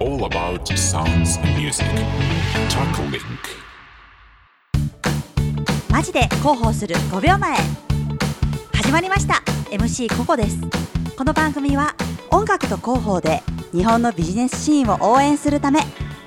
[0.00, 1.86] all about sounds and music.
[2.68, 3.22] Talk Link.
[5.90, 7.56] マジで広報する5秒前
[8.74, 10.58] 始まりました MC ココです
[11.16, 11.94] この番組は
[12.30, 15.80] 音楽と広報で日本のビジネスシーンを応援するため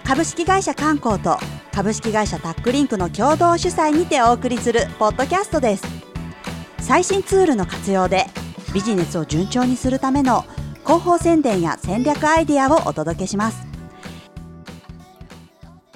[0.04, 1.38] 株式会社観光と
[1.72, 5.84] 株式会社タックリンクの共同主催にてお送りするポッドキャストです
[6.80, 8.26] 最新ツールの活用で
[8.74, 10.46] ビジネスを順調にするための
[10.90, 13.68] 広報宣伝や戦略アイデアをお届けします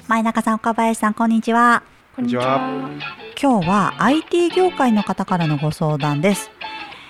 [0.07, 1.81] 前中さん岡林さんこんにちは
[2.15, 2.59] こんにちは。
[3.41, 6.51] 今日は IT 業界の方からのご相談です。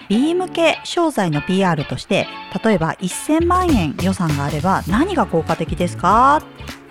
[0.07, 2.25] B 向け商材の PR として
[2.63, 6.41] 例えば1000万円予算があれば何が効果的ですか？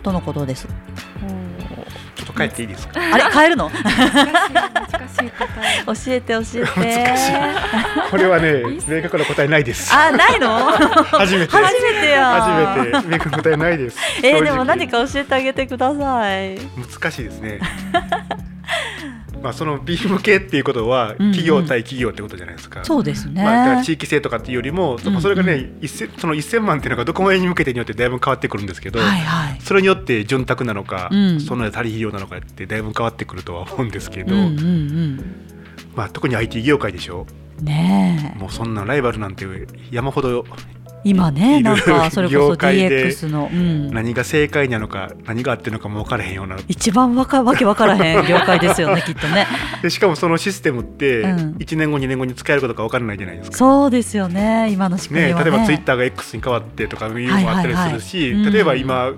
[0.03, 0.69] とのことです。
[2.33, 3.01] と帰っていいですか？
[3.01, 3.71] あれ変えるの？
[3.71, 7.05] 難しい難しい答教えて教えて。
[7.07, 9.95] 難しいこれはね、明確な答えないです。
[9.95, 10.71] あないの？
[10.71, 11.53] 初めて。
[11.53, 12.43] 初めてや。
[12.43, 13.99] 初めて明確な答えないです。
[14.23, 16.59] えでも何か教えてあげてください。
[17.01, 17.61] 難しいですね。
[19.43, 22.85] まあその B 向けっていうことはうんうん企業対企業ってことじゃないですか。
[22.85, 23.43] そうですね。
[23.43, 29.61] まあ、だから地域性とかっていうよりも、うんそれがね、一千その1000万っていうのがどこまでに向けてによってだいぶ変わってくるんですけど、はいはい。
[29.61, 35.25] それによって潤沢なのか、うんその足り費用なのかってだいぶ変わってくるとは思うんですけど、うんうん
[35.95, 37.27] まあ、特に IT 業界でしょ
[37.59, 37.65] うん。
[37.67, 38.39] ねえ。
[38.39, 39.47] もうそんなライバルなんて
[39.91, 40.45] 山ほど
[41.05, 49.47] 今ねなんか それこそ DX の、うん、何が正解なのか何があってるのかも分からへんような一番わかわけわからへん業界ですよねきっとね。
[49.83, 53.57] でしかもそのシステムってうん1年後2年後に使えることか分からないじゃないですか。
[53.57, 55.51] そうですよね今の仕組みね、はね。
[55.51, 59.13] 例えばツイッターが X に変わってとかいうのもあったりするし、はいはいはいうん例えば今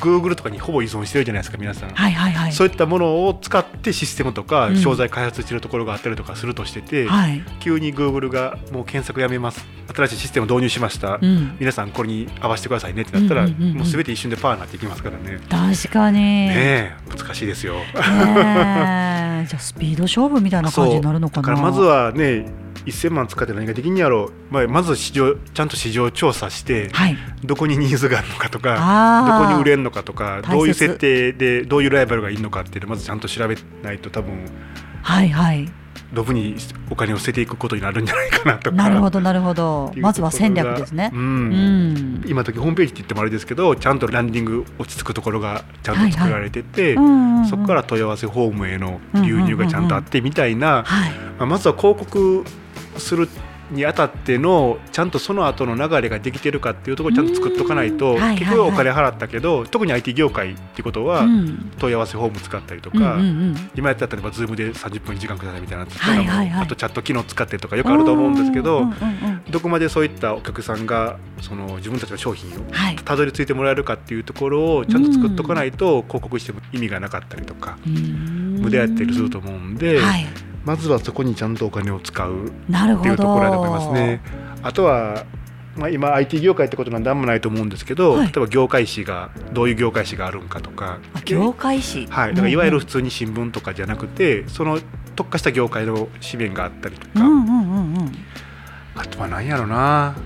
[0.00, 2.52] Google とかにほぼ依存してるじゃないですか皆さん、はいはいはい。
[2.52, 7.42] そういったものを使ってシステムとかうん商材開発してるところがあったりとかするとしてて、はい。
[7.60, 11.56] 急に Google がもう検索やめます新しいシステムを導入しました、うん。
[11.60, 15.38] 皆さんこれに合わせてくださいねってなったら、うんうんうんうんもう全て一瞬でパーになっていきますからね。
[15.48, 16.18] 確かに。
[16.18, 17.74] ね難しいですよ。
[17.94, 21.48] えじゃあスピード勝負みたいな感じになるのかな。
[21.48, 22.46] だからまずはね
[22.86, 27.16] 1000万使って何ができんやろう、まあ、まず市場ちゃんと市場調査して、はい。
[27.44, 34.46] どこにニーズがあるのかとかどこに売れるのかとかどういう設定でどういうライバルがいるのかっていうのをまずちゃんと調べないと多分
[35.02, 35.70] はいはい。
[36.12, 36.56] ドブに
[36.90, 38.76] お金を捨てていくことになるんじゃないかなとか。
[38.76, 41.16] なるほどなるほどまずは戦略ですねう。
[41.16, 42.24] んうん。
[42.26, 46.96] 今時ホームページって言ってもあれですけどちゃんとランディング落ち着くところがちゃんと作られてて、
[47.48, 50.84] そこから問い合わせフォームへの流入がちゃんとあってみたいな、
[51.38, 52.44] まずは広告
[52.98, 53.28] する
[53.70, 61.70] にあたってのちゃんとその後の流れができてるかっていうところをちゃんと作っとかないと結局お金払ったけど特に IT 業界ってことはうん。
[61.78, 63.56] 問い合わせフォーム使ったりとうんか、うんうん。
[63.76, 66.62] 今やったら例えば Zoom で30分時間くださいみたいなのとかもはいはいはい。
[66.64, 68.86] あとチャット機能使ってとかよくあると思うんですけど、
[69.50, 72.96] どこまでそういったお客さんがその自分たちの商品をはい。
[72.96, 80.26] たどり着いてもらえるかっていうところをちゃんと作っとかないと広告しても意味がなかったりとか無無駄やったりすると思うんで、はい。
[80.64, 82.46] まずはそこにちゃんとお金を使う。
[82.46, 82.50] っ
[83.02, 84.20] ていうところだと思いますね。
[84.62, 85.24] あとは、
[85.76, 92.06] まあ、今 IT 業界ってことなんであんまないと思うんですけど、はい例えば業界誌がどういう業界誌があるんかとかあ業界誌？
[92.10, 94.80] はい、だからいわゆるうん普通に新聞とかじゃなくてその
[95.16, 98.12] 特化した業界の紙面があったりとか、うんうんうんうん。
[98.96, 100.16] あとは何やろな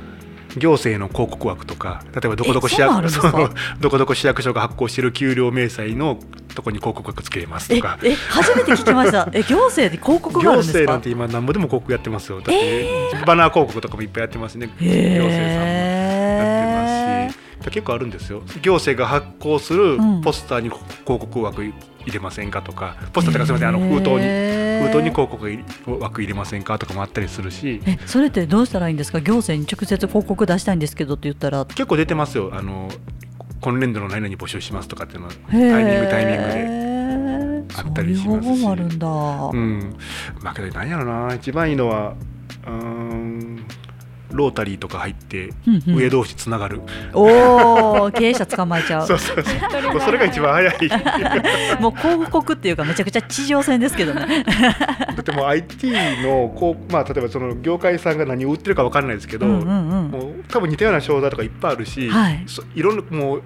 [0.56, 3.50] 行政の広告枠とか例えばどこどこ市役んですかそう
[3.80, 6.18] どこどこ市役所が発行している給料明細の
[6.54, 7.98] とこに広告枠つけれますえとか。
[8.02, 9.28] え初めて聞きました。
[9.32, 10.92] え行政で広告があ行るんですか？
[10.92, 12.88] 政なんて今何ぼでも広告やってますよだって、
[13.26, 21.64] バナー広告とかもいっぱいやってますね行政さんもやへってますし結構あるんですよ行政が発行するうんポスターに広告枠
[22.04, 24.18] 入れませんかとか、ポスターとかすみませんあの封筒に
[24.84, 27.80] 封筒に広告枠入れませんかとかもあったりするし。
[27.86, 29.20] えそれってどうしたらいいんですか？
[29.20, 31.64] 行政に直接広告出したいんですけどって言ったら。
[31.66, 32.50] 結構出てますよ。
[32.52, 32.88] あの
[33.60, 38.24] 今年度の何々募集しますとかっていうのはタイミングタイミングでであったりしますし。
[38.24, 39.96] そういう方法もあるんだ、うん。
[40.42, 41.34] まあけど何やろな。
[41.34, 42.14] 一番いいのは
[42.66, 43.64] うーん
[44.32, 45.96] ロータリーとか入ってうんうん。
[45.96, 46.80] 上同士つながる、
[47.12, 49.06] おお経営者捕まえちゃう。
[49.06, 49.92] そうそうそう。
[49.92, 50.88] もうそれが一番早い。
[50.88, 54.44] だ もう広告っていうかめちゃくちゃ地上戦ですけどね。
[55.20, 55.90] ってもう IT
[56.22, 60.10] のこう、まあ、例えばその業界さんが何を売ってるか分からないですけど、うんうんうん。
[60.10, 62.42] もう多分似たような商材とかいっぱいあるし、はい。
[62.46, 63.42] そいろんなもう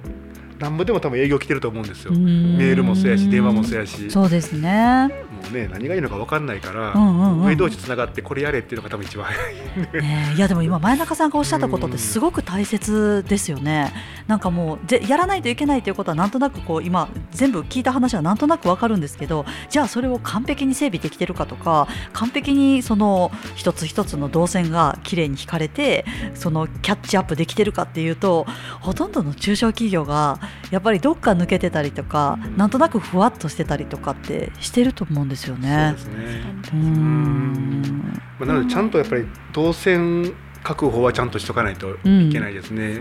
[0.58, 2.12] なんぼでも多分営業来てると思うんですよ。
[2.12, 5.08] メメールもそうやし電話もそうやしそうですね
[5.43, 9.55] もうね何がいいのか分かんないから、うんうんうん上同士つながってこれやれっていうのが多分一番早い。
[10.02, 13.93] ねえいやでも今前中さんがおっしゃったことってすごく大切ですよね。
[14.26, 26.04] なんかもうぜやらないといけないということはなんとなくこう今全部聞いた話はなんとなくわかるんですけどじゃあそれを完璧に整備できてるかとか完璧にその一つ一つの動線がきれいに引かれて
[26.34, 28.46] そのキャッチアップできてるかっていうと
[28.81, 30.38] ほとんどの中小企業が
[30.71, 35.95] やっぱりどっか抜けてたりとかなんとなくふわっとしてたりとかってしてると思うんですよね。
[35.97, 36.73] そうですね。
[36.73, 38.21] うん。
[38.39, 42.99] まあ、なのでちゃんとやっぱり動線確保はちゃんとしとかないといけないですね。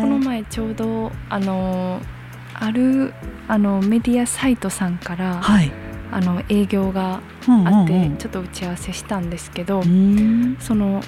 [0.00, 2.00] この前ちょうどあの
[2.54, 3.12] ある
[3.48, 5.70] あのメディアサイトさんから、はい。
[6.12, 8.02] あの営業がうんあって、うん。
[8.02, 10.56] うんちょっと打ち合わせしたんですけど、うん。
[10.58, 11.02] その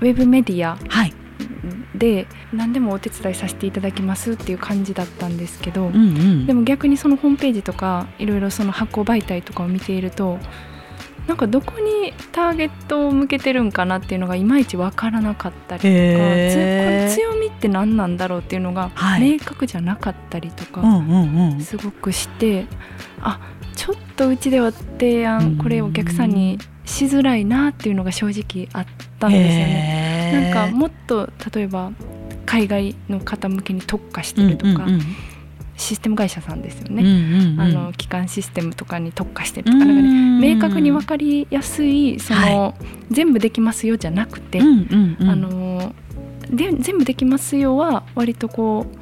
[0.00, 1.12] ウェブメディアはい
[1.94, 6.46] で何でもお手伝いさせていただきますっていう感じだったんですけど、うんうん。
[6.46, 10.38] でも逆にそのホームページとかいろいろその発行媒体とかを見ていると
[11.26, 15.90] なんかどこにターゲットを向けてるんかなっていうのがいまいち分からなかったりとか
[17.08, 19.32] 強みって何なんだろうっていうのがはい。
[19.32, 21.60] 明確じゃなかったりとかうんうんうん。
[21.60, 22.66] すごくして
[23.20, 23.40] あ
[23.74, 28.86] ちょっとうちでは提案これお客さんにしづらいなっていうのが正直あっ
[29.18, 30.03] たんですよね。
[30.40, 31.92] なんかもっと例えば
[32.46, 35.00] 海外の方向けに特化してるとか、うんうん
[35.76, 37.60] システム会社さんですようんね、うんうん。
[37.60, 42.76] あの基幹システムとかに特化してるとかなんか、ね、明確に分かりやすいその、
[43.10, 45.28] 全部できますよじゃなくて、うんうんうん。
[45.28, 45.92] あの
[46.48, 48.98] で全部できますよは割とこう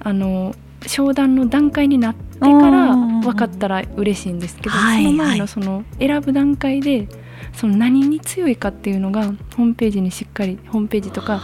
[0.00, 0.54] あの
[0.86, 7.08] 商談の段階になってからうん分かったら嬉しいんですけど、はいその前はいのその選ぶ段階で
[7.52, 11.42] その何に強いかっていうのがホームページにしっかりホームページとか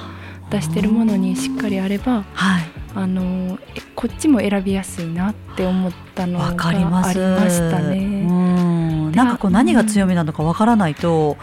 [0.50, 2.62] 出してるものにしっかりあればはい。
[2.94, 8.04] あのえこっちも選びやすいなって思ったのがわあかりましたうね。
[8.04, 11.36] んなんかこう何が強みなのかわからないと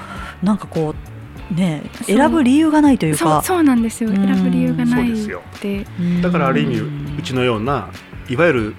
[0.43, 0.93] なんかこ
[1.51, 3.41] うね選ぶ理由がないというか。
[3.41, 4.11] そうそうなんですよ。
[4.11, 4.15] うん。
[4.17, 5.41] 選ぶ理由がないそうですよ。
[5.57, 7.87] ってうんだからある意味うちのような
[8.29, 8.75] いわゆる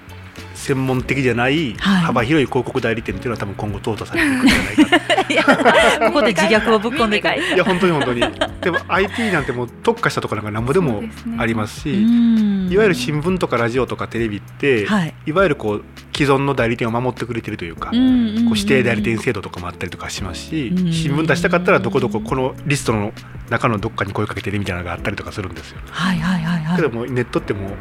[0.53, 2.01] 専門的じゃないはい。
[2.03, 7.55] 幅広い広告代理店っていうのは多分今後淘汰されていくんじゃないか ここで自虐をぶっ込んでくる。
[7.55, 8.21] いや本当に本当に。
[8.61, 11.03] でも IT なんてもう特化したところなんか何ぼでも
[11.37, 12.69] ありますしうん。
[12.71, 15.13] いわゆる新聞とかラジオとかテレビって、はい。
[15.25, 15.83] い、わゆるこう
[16.15, 20.93] 既存の代理店を守ってくれてるというか、こう指定代理店制度とかもあったりとかしますし、うん。
[20.93, 23.13] 新聞出したかったらどこどここのリストの
[23.49, 25.79] 中のどっかに声かけてねみたいなのがあったりとかするんですよ。
[25.89, 26.75] はいはいはいはい。
[26.77, 27.71] けどもうネットってもう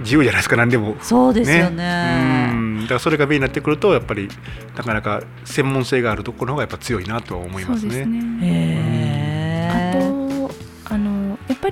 [0.00, 0.96] 自由じゃないですか何でも。
[1.00, 2.50] そうですようね。
[2.52, 2.80] ん。
[2.82, 4.28] だからそれがメインになってくるとやっぱり
[4.76, 7.90] なかなか専門性があるところの方がやっぱ強いなとは思いますね。
[7.92, 9.03] そうですね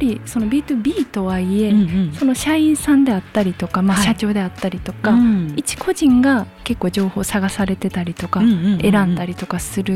[0.02, 2.12] りその B2B とはいえ、うんうん。
[2.12, 4.06] その社員さんであったりとか、まあ、はい。
[4.06, 5.54] 社長であったりとか、うん。
[5.56, 9.94] 一個人が結構情報を探されてたりとか、うんうんうん選んだりとかする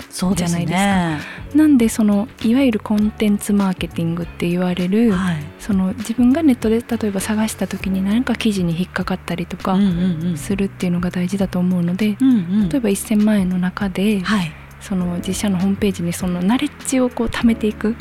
[0.00, 0.76] じゃないですか。
[0.76, 1.18] ね。
[1.54, 5.36] なんでそのいわゆるコンテンツマーケティングって言われる、はい。
[5.58, 9.76] その自分がネットで例えば探した時に何か記事に引っかかったりとか
[10.36, 12.32] するっていうのが大事だと思うので、うんう
[12.64, 12.68] ん。
[12.68, 14.52] 例えば1000万円の中で、はい
[14.86, 17.96] その自社のホームページにそのナレッジをこう貯めていく。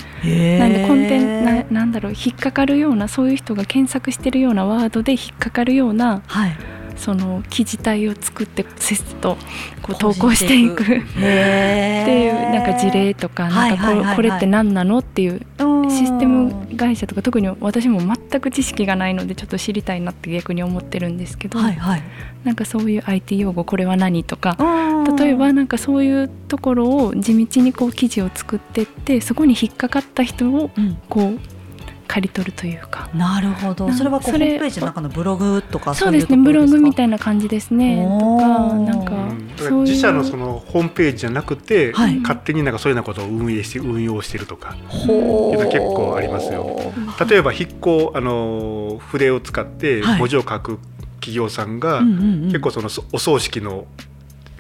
[0.59, 6.56] なんでコンテンななんだろう引っかかるようなそういう人が検索してるようなワードで引っかかるようなはい。
[6.95, 9.35] その記事体を作ってせっせと
[9.81, 10.83] こう投稿していく。
[10.83, 14.09] ってへいうなんか事例とかなんかはいはいはいはい。
[14.12, 15.00] ここれって何なの？
[15.00, 22.03] っていううんシステム会社とか特に私も全く知識がないのでちょっと知りたいなって逆に思ってるんですけど、はいはい。
[22.44, 30.97] なんかそういう IT 用語これは何とかうん例えばなんかそういうところを地道にこう記事を作っていってそこに引っかかった人をうん。
[31.09, 31.39] こう
[32.06, 33.09] 刈り取るというか。
[33.15, 33.87] なるほど。
[33.87, 36.37] なそれはこうホームページの中のブログとかそうですね。
[36.37, 38.06] ブログみたいな感じですね。
[38.19, 38.80] とおかー。
[38.85, 39.13] なんか
[39.71, 42.17] 自社のそのホームページじゃなくて、はい。
[42.19, 46.79] 勝手になんかそういうようなことを運営して運用してるとかほいうの結構ありますよ。
[47.29, 50.19] 例えば筆行あの筆を使ってはい。
[50.19, 50.79] 文字を書く
[51.15, 52.47] 企業さんが、うんうんうん。
[52.47, 53.85] 結構そのそお葬式の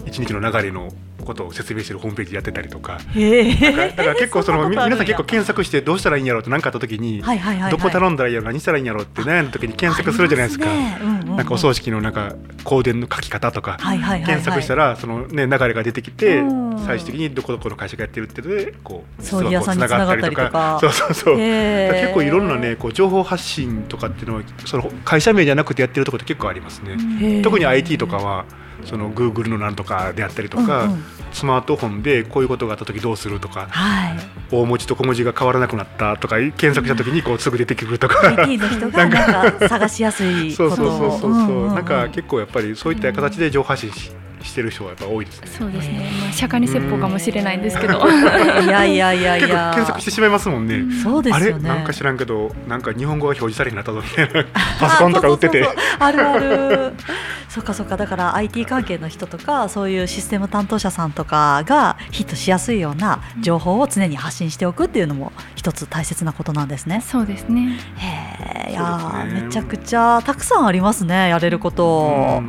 [0.05, 0.89] 一日の流れの
[1.23, 2.99] ことを説明してるホームページやってたりとか。
[3.15, 3.55] へえ。
[3.55, 7.71] だからだから結構その 皆さん結構検索してどうしたらいいんやろうって何かあった時に、はいはいはいはい。
[7.71, 10.65] どこ頼んだらいいやろ何したらいいんやろうって悩んだ時に検索するじゃないですか。
[11.35, 16.63] なんかお葬式のなんか香典の書き方とか、検索したらそのね流れが出てきてうん。
[16.83, 20.77] 最終的にどこどこの会社がやってるっていうのでこう葬儀屋さんに繋がったりとか。
[20.81, 21.37] そうそうそう。
[21.37, 27.41] 結構いろんなねこう情報発信とかっていうのはその会社名じゃなくてやってるところって結構ありますね。
[27.41, 28.45] 特に IT とかは
[28.85, 31.03] その Google のなんとかであったりとか、うんうん。
[31.31, 34.17] スマートフォンでこういうことがあった時どうするとかはい。
[34.51, 38.31] 大文字と小文字が変わらなくなったとか検索した時にこうすぐ出てくるとか。
[38.31, 40.85] なんか探しやすいそうことを。
[40.87, 41.75] そうそうそうそう、んんん。
[41.75, 44.11] なんか結構やっぱりそういった形で情報発信し
[44.43, 45.47] してる人はやっぱ多いですね。
[45.47, 47.99] そうですね、まあ、釈迦に説法かもしれないんですけど。
[48.63, 49.37] いやいやいや。
[49.37, 50.83] い結構や検索してしまいますもんね。
[51.03, 51.49] そうですあれ？
[51.51, 54.45] よねなんか知らんけどなんか日本語が表示されへんなったぞみたいな
[54.79, 55.65] パソコンとか売ってて。
[55.99, 56.93] あるある。
[57.49, 57.97] そっかそっか。
[57.97, 67.01] だから IT 関係の人とかそういうシステム担当者さんとかがヒットしやすいような情報を常に発信しておくっていうのも一つ大切なことなんですね。
[67.05, 67.77] そうですね。
[67.97, 72.41] へえいやめちゃくちゃたくさんありますねやれること。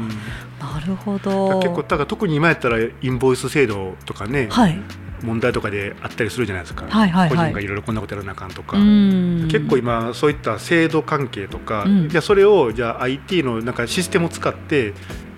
[0.84, 1.60] るほど。
[1.60, 4.78] 結構だから特に今やったらインボイス制度とかね、はい。
[5.22, 7.28] 問題とかであったりするじゃないですか、はいはいはい。
[7.30, 9.48] 個人がいろいろこんなことやらなあかんとか、うん。
[9.50, 12.08] 結構今そういった制度関係とか、うん。
[12.08, 14.92] じゃあそれをじゃあ IT のなんかシステムを使って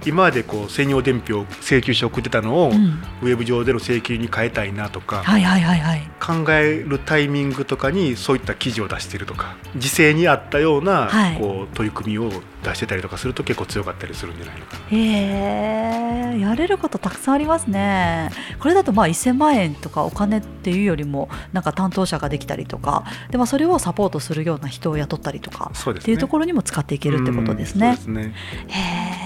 [0.07, 3.03] 今までこう専用伝票請求書送ってたのを、うん。
[3.23, 6.11] ウェブ上での請求に変えたいなとか、はいはいはいはい。
[6.21, 11.39] 考えるタイミングとかにそういった記事を出してるとか時勢に合ったような、はい。
[11.39, 12.31] こう取り組みを
[12.63, 14.81] 出してたりとかすると結構強かったりするんじゃないのかな。
[14.91, 16.41] へえ。
[16.41, 18.31] やれることたくさんありますね。
[18.59, 25.93] これだとまあ1000万円とかお金っていうよりもなんか担当者ができたりとかで、まあ、それをサポートするような人を雇ったりとかね。
[25.93, 27.89] っていうところにも使っていけるってことですね。
[27.89, 27.97] うん。
[27.97, 28.35] そうですね。
[28.69, 29.26] へえ。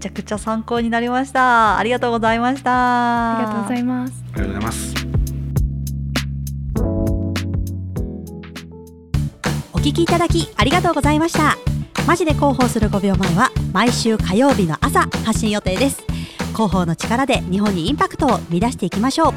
[0.00, 1.78] ちゃくちゃ参考になりました。
[1.78, 3.36] ありがとうございました。
[3.36, 4.24] ありがとうございます。
[4.32, 4.94] ありがとうございます。
[9.72, 11.56] お聞きいただきありがとうございました。
[12.06, 16.02] マジで広報する5秒前は毎週火曜日の朝発信予定です。
[16.54, 19.34] 広報の力で日本にインパクトを生み出していきましょう。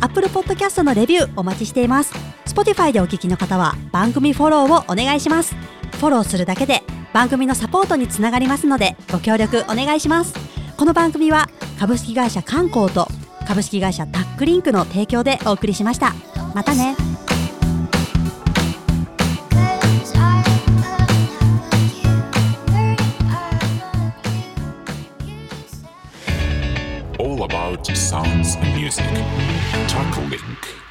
[0.00, 2.36] Apple Podcast のレビューお待ちしています。
[2.56, 5.54] Spotify でお聞きの方は番組フォローをお願いします
[5.96, 10.34] フォローするだけで番組のサポートにつながりますのでご協力お願いします
[10.76, 11.48] この番組は
[11.80, 13.08] 株式会社観光と
[13.46, 16.14] 株式会社タックリンクの提供でお送りしました
[16.54, 16.96] またね
[27.18, 29.04] All about sounds and music.
[29.88, 30.85] Talk Link.